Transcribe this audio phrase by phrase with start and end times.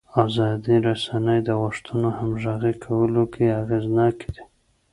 [0.25, 4.43] ازادې رسنۍ د غوښتنو همغږي کولو کې اغېزناکې دي.